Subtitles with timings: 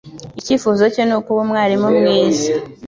[0.39, 2.47] Icyifuzo cye ni ukuba umwarimu mwiza.